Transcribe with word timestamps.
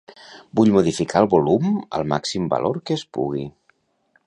Vull 0.59 0.71
modificar 0.75 1.21
el 1.25 1.29
volum 1.33 1.77
al 1.99 2.07
màxim 2.15 2.49
valor 2.57 2.83
que 2.91 2.99
es 3.01 3.07
pugui. 3.19 3.49